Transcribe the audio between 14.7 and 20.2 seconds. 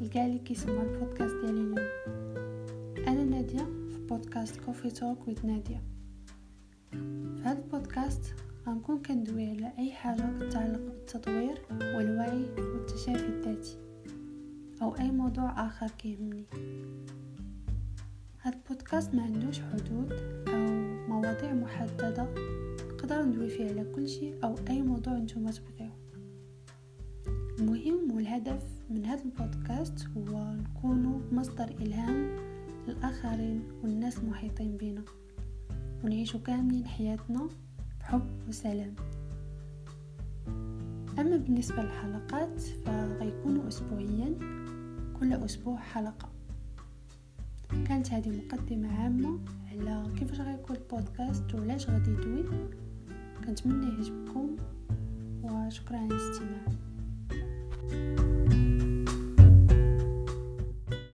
أو أي موضوع آخر كيهمني. هذا البودكاست ما عندوش حدود